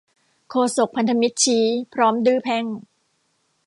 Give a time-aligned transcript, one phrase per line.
[0.49, 2.65] โฆษกพันธมิตรชี้ พร้อมดื้อแพ่ง